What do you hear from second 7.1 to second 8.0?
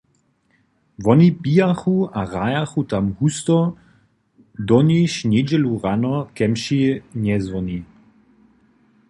njezwoni.